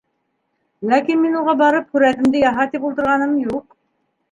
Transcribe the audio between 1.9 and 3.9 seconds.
һүрәтемде яһа, тип ултырғаным юҡ.